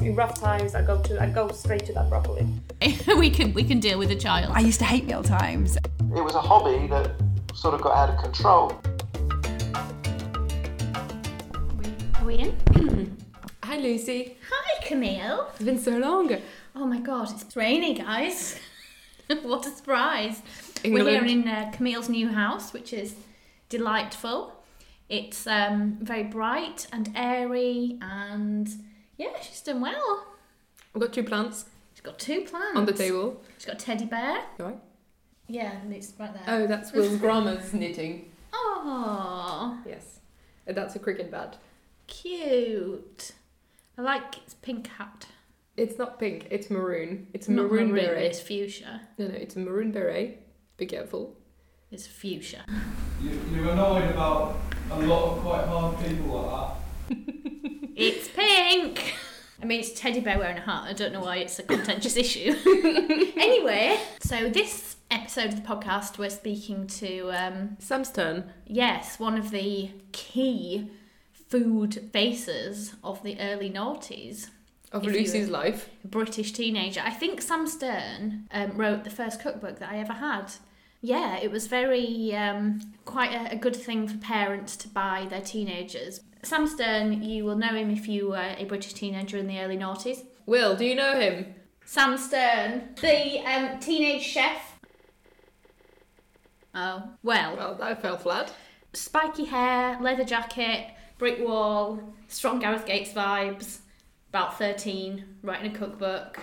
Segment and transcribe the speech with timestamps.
[0.00, 2.46] in rough times, I go to I go straight to that broccoli.
[3.16, 4.52] we can we can deal with a child.
[4.54, 5.76] I used to hate meal times.
[5.76, 7.10] It was a hobby that
[7.54, 8.80] sort of got out of control.
[12.14, 13.16] Are we in?
[13.64, 14.36] Hi, Lucy.
[14.50, 15.48] Hi, Camille.
[15.54, 16.34] It's been so long.
[16.76, 18.58] Oh my god, it's rainy, guys.
[19.42, 20.42] what a surprise.
[20.84, 23.16] We're here in uh, Camille's new house, which is
[23.68, 24.52] delightful.
[25.08, 28.68] It's um, very bright and airy, and
[29.18, 30.26] yeah, she's done well.
[30.94, 33.42] I've got two plants She's got two plants on the table.
[33.58, 34.44] She's got a teddy bear.
[34.58, 34.78] Right.
[35.48, 36.42] Yeah, and it's right there.
[36.46, 38.30] Oh, that's Will's grandma's knitting.
[38.52, 40.20] Oh, Yes.
[40.66, 41.56] And that's a cricket bat.
[42.06, 43.32] cute.
[43.96, 45.26] I like its pink hat.
[45.76, 47.26] It's not pink, it's maroon.
[47.34, 48.26] It's a Not maroon, maroon, beret.
[48.26, 49.00] It's fuchsia.
[49.18, 50.40] No, no, it's a maroon beret.
[50.76, 51.36] Be careful.
[51.90, 52.64] It's fuchsia.
[53.20, 54.56] You, you're annoyed about
[54.92, 57.34] a lot of quite hard people like that.
[58.00, 59.14] It's pink.
[59.60, 60.84] I mean, it's a teddy bear wearing a hat.
[60.84, 62.54] I don't know why it's a contentious issue.
[63.36, 68.52] anyway, so this episode of the podcast, we're speaking to, um, Sam Stern.
[68.66, 70.90] yes, one of the key
[71.32, 74.50] food faces of the early noughties.
[74.92, 75.90] Of If Lucy's life.
[76.04, 77.00] British teenager.
[77.04, 80.52] I think Sam Stern um, wrote the first cookbook that I ever had.
[81.00, 85.40] Yeah, it was very um, quite a, a good thing for parents to buy their
[85.42, 86.20] teenagers.
[86.42, 89.76] Sam Stern, you will know him if you were a British teenager in the early
[89.76, 90.24] noughties.
[90.46, 91.54] Will, do you know him?
[91.84, 94.78] Sam Stern, the um, teenage chef.
[96.74, 98.52] Oh, well, Well, that fell flat.
[98.92, 103.78] spiky hair, leather jacket, brick wall, strong Gareth Gates vibes,
[104.28, 106.40] about 13, writing a cookbook.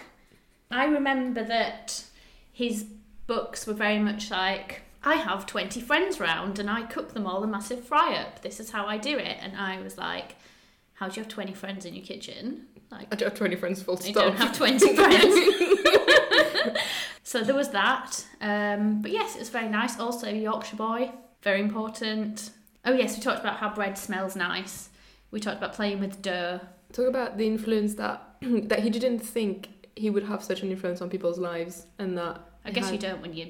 [0.71, 2.03] I remember that
[2.51, 2.85] his
[3.27, 7.43] books were very much like, I have 20 friends round and I cook them all
[7.43, 8.41] a massive fry up.
[8.41, 9.37] This is how I do it.
[9.39, 10.35] And I was like,
[10.93, 12.65] How do you have 20 friends in your kitchen?
[12.91, 14.15] Like, I don't have 20 friends full you stop.
[14.15, 15.57] don't have 20 friends.
[17.23, 18.25] so there was that.
[18.41, 19.99] Um, but yes, it was very nice.
[19.99, 22.51] Also, Yorkshire boy, very important.
[22.83, 24.89] Oh, yes, we talked about how bread smells nice.
[25.31, 26.61] We talked about playing with dough.
[26.93, 31.01] Talk about the influence that that he didn't think he would have such an influence
[31.01, 33.47] on people's lives and that I guess had- you don't when you're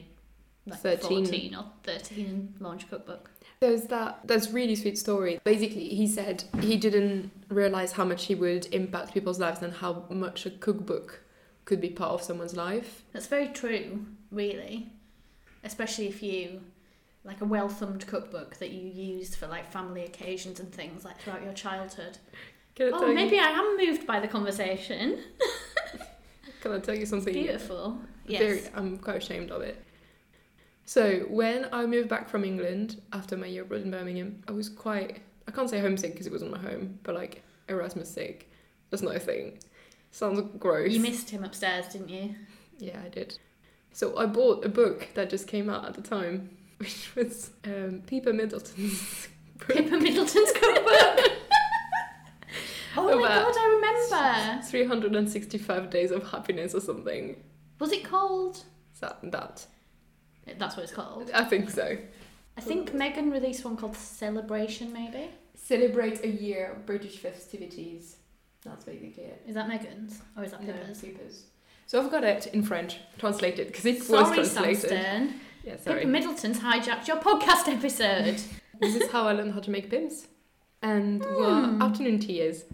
[0.68, 1.26] like 13.
[1.26, 3.30] 14 or 13 and launch cookbook.
[3.60, 5.40] There's that that's really sweet story.
[5.44, 10.06] Basically, he said he didn't realize how much he would impact people's lives and how
[10.10, 11.22] much a cookbook
[11.66, 13.04] could be part of someone's life.
[13.14, 14.92] That's very true, really.
[15.64, 16.62] Especially if you
[17.24, 21.20] like a well thumbed cookbook that you used for like family occasions and things like
[21.20, 22.18] throughout your childhood.
[22.76, 23.42] Can I Oh, maybe you?
[23.42, 25.20] I am moved by the conversation.
[26.62, 27.34] Can I tell you something?
[27.34, 28.00] Beautiful.
[28.28, 28.42] Yes.
[28.42, 29.85] Very, I'm quite ashamed of it.
[30.86, 34.70] So when I moved back from England after my year abroad in Birmingham, I was
[34.70, 38.50] quite I can't say homesick because it wasn't my home, but like Erasmus sick.
[38.90, 39.60] That's not a thing.
[40.12, 40.92] Sounds gross.
[40.92, 42.36] You missed him upstairs, didn't you?
[42.78, 43.38] Yeah, I did.
[43.92, 48.04] So I bought a book that just came out at the time, which was um,
[48.06, 49.68] Pippa Middleton's book.
[49.70, 51.32] Pippa Middleton's cookbook.
[52.98, 54.66] oh my god, I remember.
[54.68, 57.44] 365 Days of Happiness or something.
[57.80, 58.64] Was it called?
[59.02, 59.66] That, that?
[60.58, 61.32] That's what it's called.
[61.34, 61.98] I think so.
[62.58, 65.30] I think Megan released one called Celebration, maybe.
[65.56, 68.18] Celebrate a year of British festivities.
[68.64, 69.42] That's basically it.
[69.48, 71.44] Is that Megan's or is that No, Pippa's?
[71.88, 74.80] So I've got it in French, translated, because it was Sorry, Sam translated.
[74.90, 75.34] Stern.
[75.64, 76.00] Yeah, sorry.
[76.00, 78.42] Pippa Middleton's hijacked your podcast episode.
[78.80, 80.28] this is how I learned how to make Pimm's.
[80.82, 81.80] And Hmm.
[81.80, 82.66] what afternoon tea is.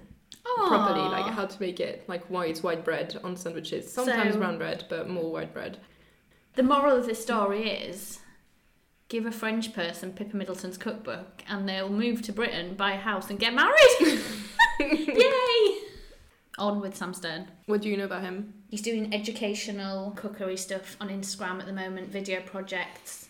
[0.68, 1.10] properly, Aw.
[1.10, 3.92] like how to make it like white white bread on sandwiches.
[3.92, 5.78] Sometimes So- brown bread, but more white bread.
[6.56, 8.20] The moral of this story is
[9.08, 13.30] give a French person Pippa Middleton's cookbook and they'll move to Britain, buy a house,
[13.30, 13.80] and get married.
[14.80, 15.78] Yay!
[16.58, 17.48] On with Sam Stern.
[17.68, 18.54] What do you know about him?
[18.70, 23.30] He's doing educational cookery stuff on Instagram at the moment, video projects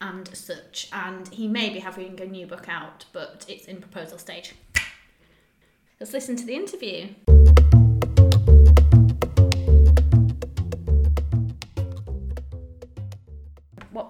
[0.00, 0.88] and such.
[0.92, 4.54] And he may be having a new book out, but it's in proposal stage.
[5.98, 7.08] Let's listen to the interview.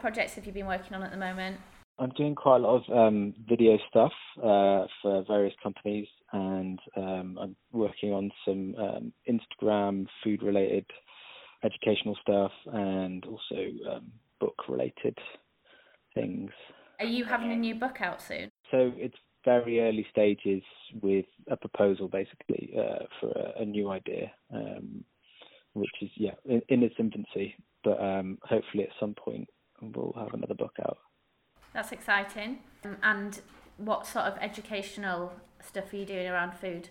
[0.05, 1.56] Projects have you been working on at the moment?
[1.99, 7.39] I'm doing quite a lot of um, video stuff uh, for various companies, and um,
[7.41, 10.85] I'm working on some um, Instagram food-related
[11.62, 15.17] educational stuff, and also um, book-related
[16.15, 16.51] things.
[17.01, 18.51] Are you having a new book out soon?
[18.71, 20.62] So it's very early stages
[21.01, 25.03] with a proposal, basically, uh, for a, a new idea, um,
[25.73, 29.49] which is yeah in, in its infancy, but um, hopefully at some point
[29.81, 30.99] we'll have another book out.
[31.73, 32.61] That's exciting.
[32.85, 33.41] Um, And
[33.76, 35.32] what sort of educational
[35.62, 36.91] stuff are you doing around food?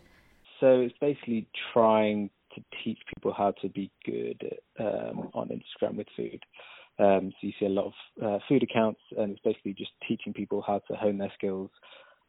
[0.64, 4.42] so it's basically trying to teach people how to be good
[4.80, 6.42] um, on Instagram with food.
[7.00, 7.94] Um, so you see a lot of
[8.24, 11.70] uh, food accounts, and it's basically just teaching people how to hone their skills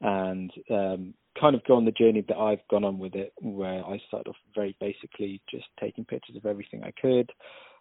[0.00, 3.84] and um, kind of go on the journey that I've gone on with it, where
[3.84, 7.30] I started off very basically just taking pictures of everything I could,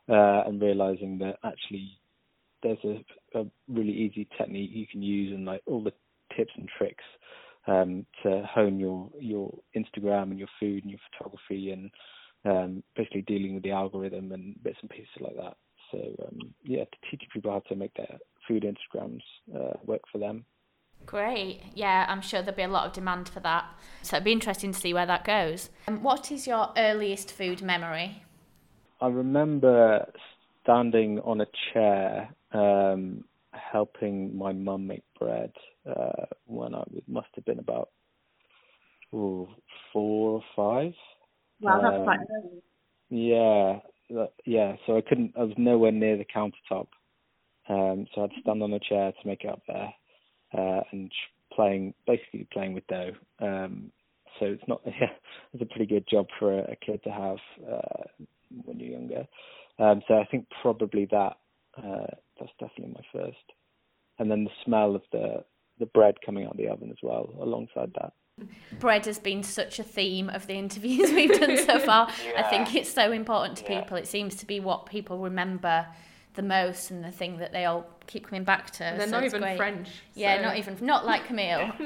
[0.07, 1.97] uh, and realizing that actually
[2.63, 5.93] there's a, a really easy technique you can use and like all the
[6.35, 7.03] tips and tricks
[7.67, 11.91] um, to hone your your Instagram and your food and your photography and
[12.45, 15.55] um, basically dealing with the algorithm and bits and pieces like that.
[15.91, 18.17] So um, yeah, to teach people how to make their
[18.47, 19.21] food Instagrams
[19.55, 20.45] uh, work for them.
[21.05, 21.61] Great.
[21.75, 23.65] Yeah, I'm sure there'll be a lot of demand for that.
[24.03, 25.69] So it'd be interesting to see where that goes.
[25.87, 28.23] Um, what is your earliest food memory?
[29.01, 30.05] I remember
[30.63, 33.23] standing on a chair um,
[33.53, 35.51] helping my mum make bread
[35.89, 37.89] uh, when I was, must have been about
[39.13, 39.47] ooh,
[39.91, 40.93] four or five.
[41.61, 42.61] Wow, that's Um, quite early.
[43.09, 43.79] Yeah,
[44.09, 44.75] that- yeah.
[44.85, 45.33] So I couldn't.
[45.37, 46.87] I was nowhere near the countertop,
[47.67, 49.93] um, so I'd stand on a chair to make it up there,
[50.53, 51.11] uh, and
[51.51, 53.13] playing, basically playing with dough.
[53.39, 53.91] Um,
[54.39, 54.81] so it's not.
[54.87, 55.11] Yeah,
[55.53, 57.37] it's a pretty good job for a, a kid to have
[57.69, 58.03] uh,
[58.65, 59.27] when you're younger.
[59.79, 61.37] Um, so I think probably that.
[61.77, 62.07] Uh,
[62.39, 63.43] that's definitely my first,
[64.19, 65.43] and then the smell of the
[65.79, 68.13] the bread coming out of the oven as well, alongside that.
[68.79, 72.07] Bread has been such a theme of the interviews we've done so far.
[72.37, 73.81] I think it's so important to Yeah.
[73.81, 73.97] people.
[73.97, 75.87] It seems to be what people remember
[76.35, 78.79] the most and the thing that they all keep coming back to.
[78.79, 79.57] They're so not even great.
[79.57, 79.87] French.
[80.15, 81.71] Yeah, so- not even not like Camille.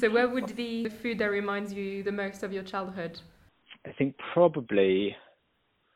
[0.00, 3.20] So where would be the food that reminds you the most of your childhood?
[3.86, 5.14] I think probably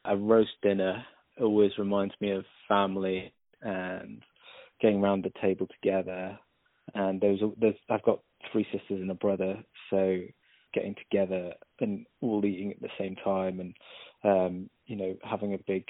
[0.04, 1.04] a roast dinner
[1.40, 3.32] always reminds me of family
[3.62, 4.22] and
[4.80, 6.38] getting around the table together.
[6.94, 8.20] And there's, there's I've got
[8.52, 9.56] three sisters and a brother,
[9.90, 10.20] so
[10.74, 13.74] getting together and all eating at the same time, and
[14.24, 15.84] um, you know having a big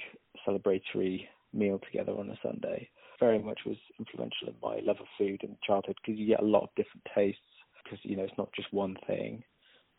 [0.46, 5.40] celebratory meal together on a Sunday very much was influential in my love of food
[5.42, 7.40] in childhood because you get a lot of different tastes
[7.82, 9.42] because you know it's not just one thing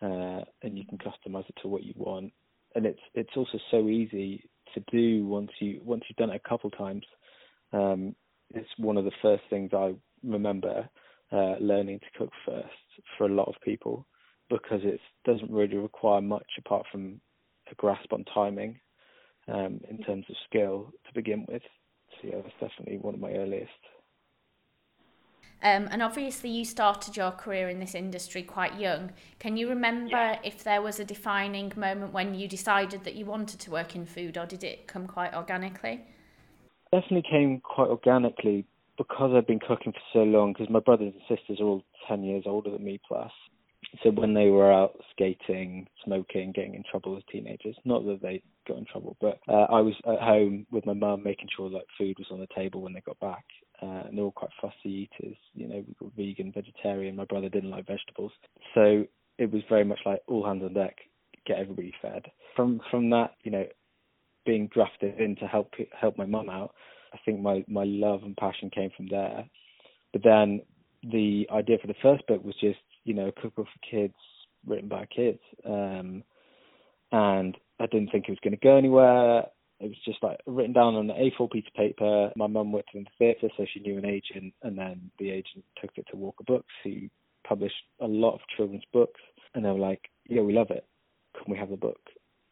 [0.02, 2.32] uh, and you can customize it to what you want.
[2.76, 4.44] And it's it's also so easy
[4.74, 7.04] to do once you once you've done it a couple times.
[7.74, 8.16] Um,
[8.52, 9.94] it's one of the first things I
[10.24, 10.90] remember
[11.32, 12.68] uh, learning to cook first
[13.18, 14.08] for a lot of people
[14.50, 17.22] because it doesn't really require much apart from
[17.72, 18.80] a grasp on timing
[19.48, 21.62] um, in terms of skill to begin with.
[22.22, 23.70] So yeah, that's definitely one of my earliest.
[25.62, 29.12] Um, and obviously, you started your career in this industry quite young.
[29.40, 33.60] Can you remember if there was a defining moment when you decided that you wanted
[33.62, 36.02] to work in food, or did it come quite organically?
[36.92, 38.66] definitely came quite organically
[38.98, 40.54] because I've been cooking for so long.
[40.54, 43.32] Because my brothers and sisters are all ten years older than me plus.
[44.04, 48.42] So when they were out skating, smoking, getting in trouble as teenagers, not that they
[48.68, 51.84] got in trouble, but uh, I was at home with my mum making sure that
[51.98, 53.46] food was on the table when they got back.
[53.82, 57.16] Uh, and they're all quite fussy eaters, you know, we got vegan, vegetarian.
[57.16, 58.34] My brother didn't like vegetables,
[58.76, 59.06] so
[59.38, 60.98] it was very much like all hands on deck,
[61.48, 62.26] get everybody fed.
[62.56, 63.66] From from that, you know,
[64.46, 66.76] being drafted in to help help my mum out,
[67.14, 69.46] I think my my love and passion came from there.
[70.12, 70.62] But then
[71.04, 74.16] the idea for the first book was just you know a cookbook for kids
[74.68, 76.24] written by kids, um,
[77.12, 79.44] and I didn't think it was going to go anywhere.
[79.80, 82.32] It was just like written down on an A4 piece of paper.
[82.36, 85.64] My mum worked in the theatre, so she knew an agent, and then the agent
[85.82, 87.10] took it to Walker Books, who
[87.48, 89.22] published a lot of children's books,
[89.56, 90.86] and they were like, "Yeah, we love it.
[91.34, 92.00] Can we have the book?"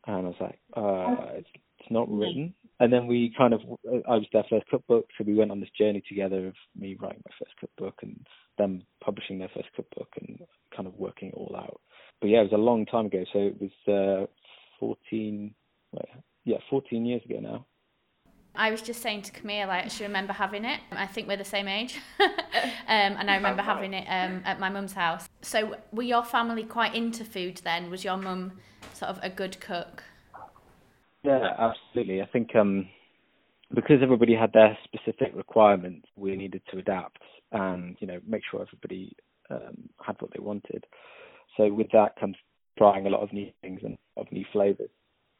[0.05, 3.61] And I was like, uh, "It's it's not written." And then we kind of,
[4.07, 7.23] I was their first cookbook, so we went on this journey together of me writing
[7.25, 8.25] my first cookbook and
[8.57, 10.39] them publishing their first cookbook and
[10.75, 11.81] kind of working it all out.
[12.21, 14.27] But yeah, it was a long time ago, so it was uh,
[14.79, 15.53] 14,
[15.91, 16.05] wait,
[16.47, 17.65] yeah, 14 years ago now.
[18.55, 20.79] I was just saying to Camille, I actually remember having it.
[20.91, 21.99] I think we're the same age.
[22.19, 22.29] um,
[22.87, 25.27] and I remember having it um, at my mum's house.
[25.41, 27.91] So, were your family quite into food then?
[27.91, 28.53] Was your mum
[28.93, 30.03] sort of a good cook?
[31.23, 32.21] Yeah, absolutely.
[32.21, 32.87] I think um,
[33.75, 38.61] because everybody had their specific requirements, we needed to adapt and you know make sure
[38.61, 39.15] everybody
[39.49, 40.85] um, had what they wanted.
[41.57, 42.37] So with that comes
[42.77, 44.89] trying a lot of new things and of new flavors.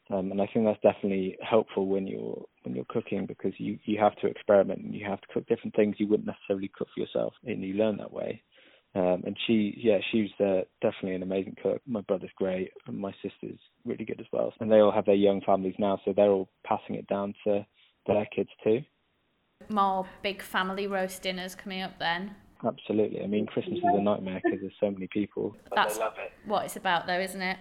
[0.10, 4.00] Um, and I think that's definitely helpful when you're when you're cooking because you you
[4.00, 7.02] have to experiment and you have to cook different things you wouldn't necessarily cook for
[7.02, 8.42] yourself, and you learn that way.
[8.96, 11.82] Um, and she, yeah, she was uh, definitely an amazing cook.
[11.86, 14.52] My brother's great, and my sister's really good as well.
[14.60, 17.66] And they all have their young families now, so they're all passing it down to
[18.08, 18.80] their kids too.
[19.70, 22.36] More big family roast dinners coming up then?
[22.66, 23.22] Absolutely.
[23.22, 25.56] I mean, Christmas is a nightmare because there's so many people.
[25.76, 26.32] That's- love it.
[26.46, 27.58] What it's about, though, isn't it?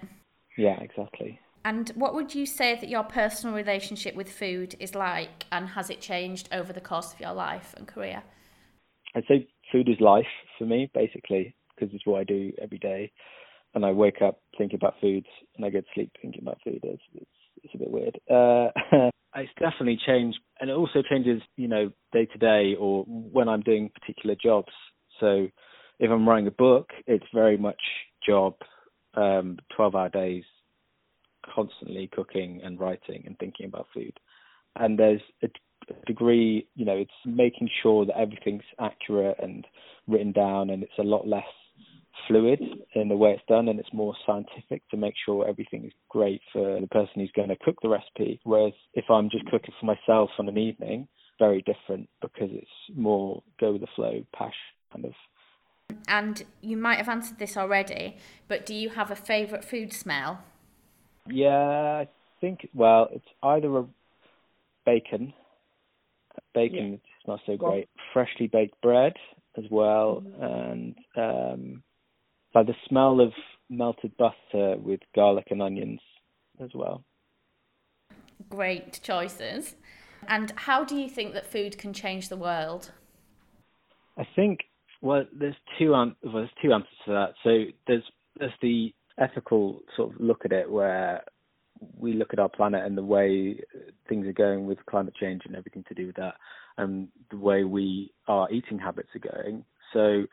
[0.56, 1.38] Yeah, exactly.
[1.66, 5.90] And what would you say that your personal relationship with food is like, and has
[5.90, 8.22] it changed over the course of your life and career?
[9.16, 13.10] I'd say food is life for me, basically, because it's what I do every day.
[13.74, 16.78] And I wake up thinking about food, and I go to sleep thinking about food.
[16.84, 17.30] It's it's,
[17.64, 18.20] it's a bit weird.
[18.30, 18.70] Uh,
[19.34, 23.62] it's definitely changed, and it also changes, you know, day to day or when I'm
[23.62, 24.72] doing particular jobs.
[25.18, 25.48] So,
[25.98, 27.82] if I'm writing a book, it's very much
[28.24, 28.54] job,
[29.14, 30.44] um, 12-hour days,
[31.54, 34.18] constantly cooking and writing and thinking about food.
[34.76, 35.48] And there's a
[36.06, 39.66] degree, you know, it's making sure that everything's accurate and
[40.06, 41.44] written down, and it's a lot less
[42.26, 42.60] fluid
[42.94, 46.40] in the way it's done, and it's more scientific to make sure everything is great
[46.52, 48.40] for the person who's going to cook the recipe.
[48.44, 53.42] Whereas if I'm just cooking for myself on an evening, very different because it's more
[53.60, 54.54] go with the flow, pash
[54.92, 55.12] kind of.
[56.08, 58.16] And you might have answered this already,
[58.48, 60.40] but do you have a favourite food smell?
[61.28, 62.08] Yeah, I
[62.40, 62.68] think.
[62.74, 63.84] Well, it's either a
[64.84, 65.32] bacon.
[66.54, 67.72] Bacon smells so Go on.
[67.72, 67.88] great.
[68.12, 69.14] Freshly baked bread
[69.56, 71.82] as well, and um,
[72.54, 73.32] like the smell of
[73.68, 76.00] melted butter with garlic and onions
[76.62, 77.02] as well.
[78.48, 79.74] Great choices.
[80.28, 82.92] And how do you think that food can change the world?
[84.18, 84.60] I think
[85.02, 87.34] well, there's two an- well, there's two answers to that.
[87.44, 88.02] So there's
[88.38, 91.22] there's the ethical sort of look at it where
[91.98, 93.60] we look at our planet and the way
[94.08, 96.34] things are going with climate change and everything to do with that,
[96.78, 99.64] and the way we our eating habits are going.
[99.92, 100.24] So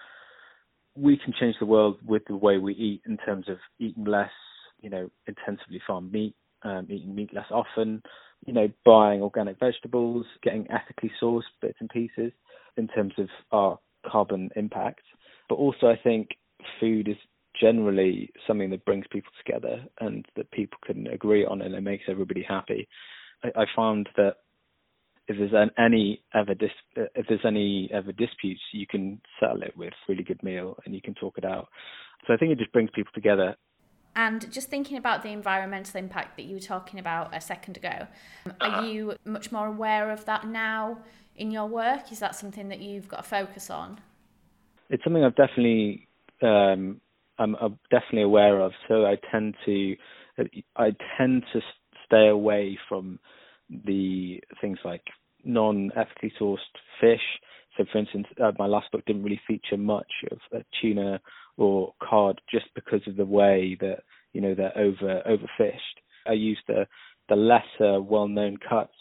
[0.95, 4.31] we can change the world with the way we eat in terms of eating less,
[4.79, 8.01] you know, intensively farmed meat, um, eating meat less often,
[8.45, 12.31] you know, buying organic vegetables, getting ethically sourced bits and pieces
[12.77, 15.01] in terms of our carbon impact.
[15.49, 16.29] But also, I think
[16.79, 17.17] food is
[17.60, 22.03] generally something that brings people together and that people can agree on and it makes
[22.07, 22.88] everybody happy.
[23.43, 24.38] I, I found that
[25.27, 29.62] if there's an, any ever dis, uh, if there's any ever disputes, you can settle
[29.63, 31.69] it with a really good meal and you can talk it out.
[32.27, 33.55] So I think it just brings people together.
[34.15, 38.07] And just thinking about the environmental impact that you were talking about a second ago,
[38.62, 41.00] are you much more aware of that now
[41.36, 42.12] in your work?
[42.12, 44.00] Is that something that you've got to focus on?
[44.89, 46.07] It's something I've definitely
[46.43, 47.01] um,
[47.39, 47.55] I'm,
[47.89, 48.71] definitely aware of.
[48.87, 49.95] So I tend to
[50.75, 51.61] I tend to
[52.05, 53.19] stay away from
[53.85, 55.03] the things like
[55.43, 56.57] non-ethically sourced
[56.99, 57.21] fish.
[57.77, 61.19] So, for instance, uh, my last book didn't really feature much of uh, tuna
[61.57, 63.99] or cod just because of the way that
[64.33, 66.01] you know they're over overfished.
[66.27, 66.87] I used the
[67.29, 68.93] the lesser well-known cuts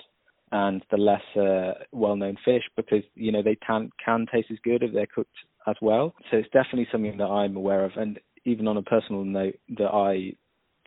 [0.52, 4.92] and the lesser well-known fish because you know they can can taste as good if
[4.92, 5.36] they're cooked
[5.66, 6.14] as well.
[6.30, 9.92] So it's definitely something that I'm aware of, and even on a personal note, that
[9.92, 10.34] I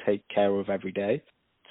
[0.06, 1.22] take care of every day.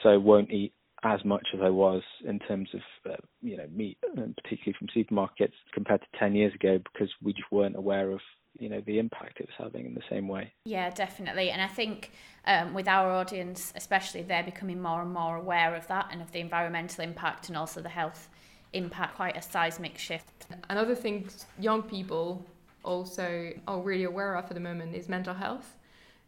[0.03, 0.73] So I won't eat
[1.05, 4.89] as much as I was in terms of uh, you know meat, and particularly from
[4.89, 8.21] supermarkets, compared to ten years ago, because we just weren't aware of
[8.59, 10.53] you know the impact it was having in the same way.
[10.65, 11.51] Yeah, definitely.
[11.51, 12.13] And I think
[12.47, 16.33] um, with our audience, especially, they're becoming more and more aware of that and of
[16.33, 18.29] the environmental impact and also the health
[18.73, 19.17] impact.
[19.17, 20.47] Quite a seismic shift.
[20.71, 22.45] Another thing young people
[22.85, 25.77] also are really aware of at the moment is mental health.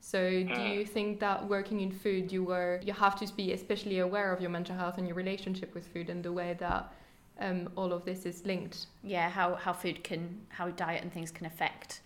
[0.01, 3.99] So do you think that working in food you were you have to be especially
[3.99, 6.93] aware of your mental health and your relationship with food and the way that
[7.41, 8.87] um, all of this is linked?
[9.03, 12.03] Yeah, how, how food can, how diet and things can affect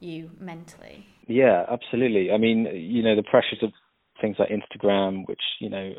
[0.00, 1.06] you mentally.
[1.26, 2.30] Yeah, absolutely.
[2.30, 3.72] I mean, you know, the pressures of
[4.20, 5.92] things like Instagram, which you know,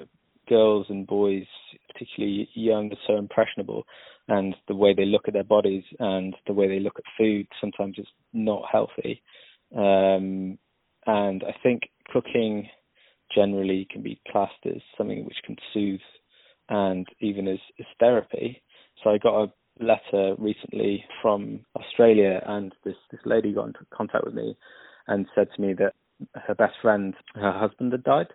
[0.48, 1.46] girls and boys,
[1.91, 3.86] particularly young, are so impressionable,
[4.30, 7.48] and the way they look at their bodies and the way they look at food
[7.60, 9.22] sometimes is not healthy.
[9.76, 10.60] Um,
[11.08, 12.70] and I think cooking
[13.34, 16.00] generally can be classed as something which can soothe
[16.70, 18.62] and even as, as therapy.
[19.04, 24.26] So I got a letter recently from Australia, and this this lady got into contact
[24.26, 24.56] with me
[25.08, 25.94] and said to me that
[26.36, 28.28] her best friend, her husband had died,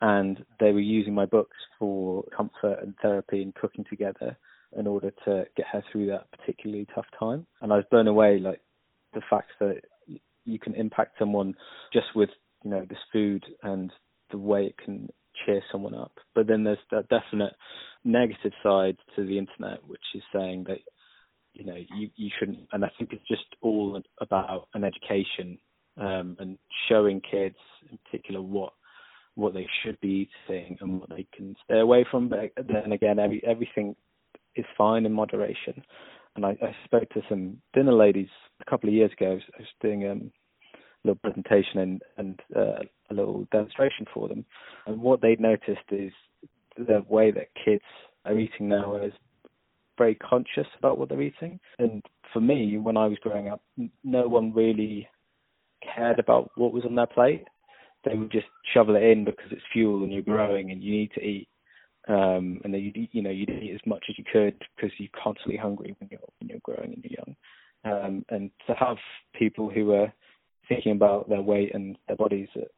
[0.00, 4.36] and they were using my books for comfort and therapy and cooking together
[4.76, 7.46] in order to get her through that particularly tough time.
[7.60, 8.60] And I was blown away, like
[9.14, 9.82] the fact that
[10.44, 11.54] you can impact someone
[11.92, 12.30] just with
[12.64, 13.92] you know this food and
[14.30, 15.08] the way it can
[15.44, 16.12] cheer someone up.
[16.34, 17.54] But then there's that definite
[18.04, 20.78] negative side to the internet, which is saying that
[21.54, 22.68] you know you you shouldn't.
[22.72, 25.58] And I think it's just all about an education
[25.96, 26.58] um, and
[26.88, 27.56] showing kids
[27.90, 28.72] in particular what
[29.34, 32.28] what they should be eating and what they can stay away from.
[32.28, 33.94] But then again, every everything
[34.58, 35.82] is fine in moderation.
[36.36, 38.28] and I, I spoke to some dinner ladies
[38.60, 39.30] a couple of years ago.
[39.30, 40.32] I was, I was doing um,
[40.74, 44.44] a little presentation and, and uh, a little demonstration for them,
[44.86, 46.12] and what they'd noticed is
[46.76, 47.82] the way that kids
[48.24, 49.12] are eating now is
[49.96, 51.58] very conscious about what they're eating.
[51.78, 53.60] And for me, when I was growing up,
[54.04, 55.08] no one really
[55.94, 57.44] cared about what was on their plate.
[58.04, 61.10] They would just shovel it in because it's fuel and you're growing and you need
[61.14, 61.48] to eat.
[62.08, 65.10] Um, and then you you know you'd eat as much as you could because you're
[65.22, 67.36] constantly hungry when you're when you're growing and you're young.
[67.84, 68.96] Um, and to have
[69.38, 70.12] people who are
[70.68, 72.68] thinking about their weight and their bodies at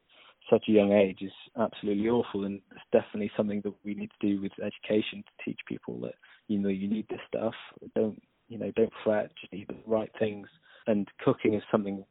[0.49, 4.27] such a young age is absolutely awful, and it's definitely something that we need to
[4.27, 6.15] do with education to teach people that
[6.47, 7.53] you know you need this stuff.
[7.95, 8.21] Don't
[8.51, 8.71] you know?
[8.75, 9.31] Don't fret.
[9.39, 10.47] Just eat the right things.
[10.87, 12.03] And cooking is something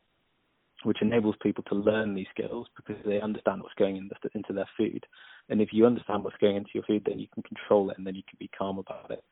[0.85, 4.53] which enables people to learn these skills because they understand what's going in the, into
[4.53, 5.05] their food.
[5.51, 8.07] And if you understand what's going into your food, then you can control it, and
[8.07, 9.23] then you can be calm about it.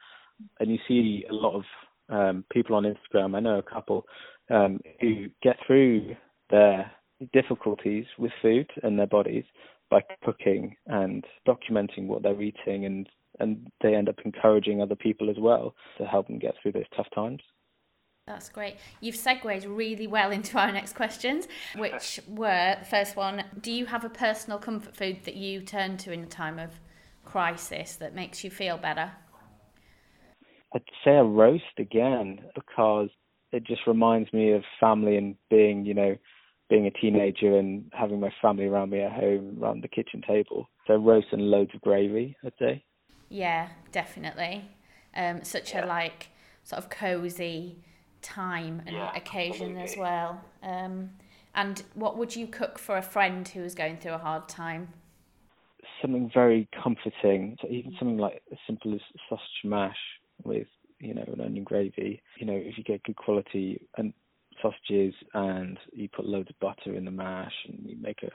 [0.60, 1.64] And you see a lot of
[2.08, 3.36] um, people on Instagram.
[3.36, 4.04] I know a couple
[4.50, 6.16] um, who get through
[6.50, 6.90] their
[7.32, 9.44] difficulties with food and their bodies
[9.90, 13.08] by cooking and documenting what they're eating and
[13.40, 16.88] and they end up encouraging other people as well to help them get through those
[16.96, 17.40] tough times.
[18.28, 18.76] That's great.
[19.00, 23.86] You've segued really well into our next questions, which were the first one Do you
[23.86, 26.78] have a personal comfort food that you turn to in a time of
[27.24, 29.12] crisis that makes you feel better?
[30.74, 33.08] I'd say a roast again because
[33.50, 36.14] it just reminds me of family and being, you know,
[36.68, 40.68] being a teenager and having my family around me at home around the kitchen table.
[40.86, 42.84] So roast and loads of gravy, I'd say.
[43.30, 44.70] Yeah, definitely.
[45.16, 45.86] Um, such yeah.
[45.86, 46.28] a like
[46.62, 47.78] sort of cozy
[48.22, 49.82] time and yeah, occasion absolutely.
[49.82, 50.40] as well.
[50.62, 51.10] Um,
[51.54, 54.92] and what would you cook for a friend who is going through a hard time?
[56.02, 57.56] Something very comforting.
[57.60, 59.96] So even something like as simple as sausage mash
[60.44, 60.68] with
[61.00, 62.22] you know an onion gravy.
[62.38, 64.12] You know, if you get good quality and
[64.60, 68.30] sausages and you put loads of butter in the mash and you make a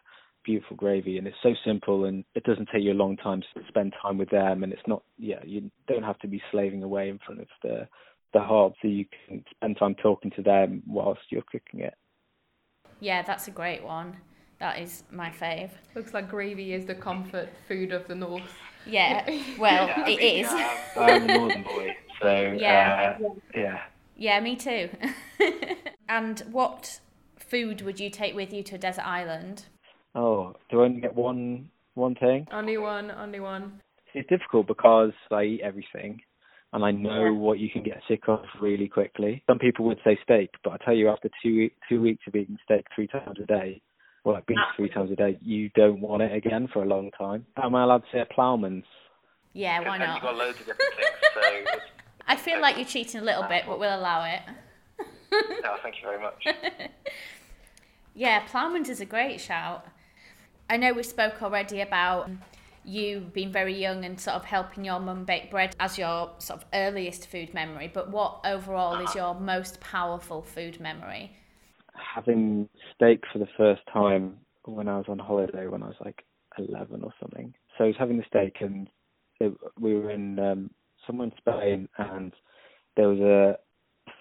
[0.45, 3.61] beautiful gravy and it's so simple and it doesn't take you a long time to
[3.67, 7.07] spend time with them and it's not yeah you don't have to be slaving away
[7.09, 7.87] in front of the
[8.33, 11.95] the hob so you can spend time talking to them whilst you're cooking it.
[12.99, 14.17] Yeah that's a great one.
[14.59, 15.71] That is my fave.
[15.95, 18.51] Looks like gravy is the comfort food of the north.
[18.85, 19.25] Yeah
[19.57, 20.51] well yeah, it mean, is.
[20.51, 23.17] yeah, i'm a northern boy so yeah.
[23.19, 23.81] uh, yeah.
[24.15, 24.89] Yeah me too.
[26.09, 26.99] And what
[27.37, 29.65] food would you take with you to a desert island?
[30.15, 32.47] Oh, do I only get one one thing?
[32.51, 33.81] Only one, only one.
[34.13, 36.21] It's difficult because I eat everything
[36.73, 37.31] and I know yeah.
[37.31, 39.43] what you can get sick of really quickly.
[39.47, 42.57] Some people would say steak, but I tell you, after two two weeks of eating
[42.65, 43.81] steak three times a day,
[44.25, 47.11] well, like beef three times a day, you don't want it again for a long
[47.17, 47.45] time.
[47.61, 48.85] Am I allowed to say a ploughman's?
[49.53, 50.15] Yeah, why not?
[50.15, 51.79] You've got loads of different things, so.
[52.27, 54.41] I feel like you're cheating a little bit, but we'll allow it
[55.61, 56.45] no, thank you very much.
[58.15, 59.85] yeah, Ploughman's is a great shout.
[60.69, 62.29] I know we spoke already about
[62.85, 66.61] you being very young and sort of helping your mum bake bread as your sort
[66.61, 71.31] of earliest food memory, but what overall is your most powerful food memory?
[72.15, 76.23] Having steak for the first time when I was on holiday when I was like
[76.57, 77.53] 11 or something.
[77.77, 78.89] So I was having the steak and
[79.39, 80.69] it, we were in um,
[81.05, 82.33] somewhere in Spain and
[82.95, 83.57] there was a,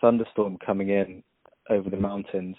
[0.01, 1.23] thunderstorm coming in
[1.71, 2.57] over the mountains.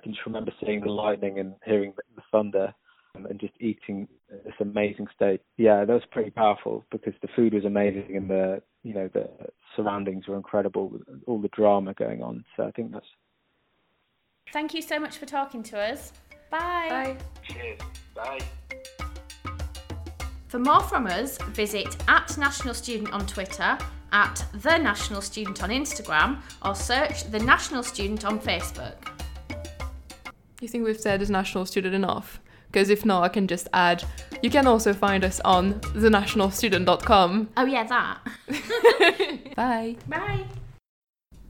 [0.00, 2.74] I can just remember seeing the lightning and hearing the thunder
[3.14, 4.08] and just eating
[4.44, 5.40] this amazing steak.
[5.56, 9.28] Yeah, that was pretty powerful because the food was amazing and the you know the
[9.76, 12.44] surroundings were incredible with all the drama going on.
[12.56, 13.06] So I think that's.
[14.52, 16.12] Thank you so much for talking to us.
[16.50, 16.88] Bye.
[16.88, 17.16] Bye.
[17.42, 17.80] Cheers.
[18.14, 18.40] Bye.
[20.48, 23.78] For more from us, visit at National Student on Twitter
[24.12, 28.96] at The National Student on Instagram or search The National Student on Facebook.
[30.60, 32.41] You think we've said as National Student enough?
[32.72, 34.02] Because if not, I can just add
[34.42, 37.50] you can also find us on thenationalstudent.com.
[37.56, 38.18] Oh, yeah, that.
[39.56, 39.96] Bye.
[40.08, 40.44] Bye.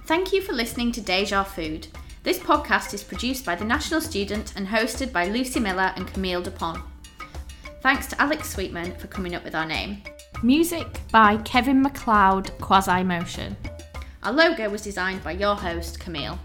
[0.05, 1.87] Thank you for listening to Deja Food.
[2.23, 6.43] This podcast is produced by The National Student and hosted by Lucy Miller and Camille
[6.43, 6.83] Dupont.
[7.81, 10.03] Thanks to Alex Sweetman for coming up with our name.
[10.43, 13.57] Music by Kevin MacLeod, Quasi Motion.
[14.23, 16.39] Our logo was designed by your host, Camille.